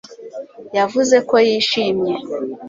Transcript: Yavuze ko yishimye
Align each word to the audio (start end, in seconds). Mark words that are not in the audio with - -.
Yavuze 0.77 1.15
ko 1.29 1.35
yishimye 1.47 2.13